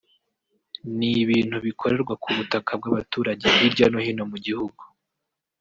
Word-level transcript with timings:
n’ibintu 0.97 1.55
bikorerwa 1.65 2.13
ku 2.23 2.29
butaka 2.37 2.71
bw’abaturage 2.79 3.45
hirya 3.57 3.85
no 3.91 3.99
hino 4.05 4.23
mu 4.31 4.37
gihugu 4.45 4.83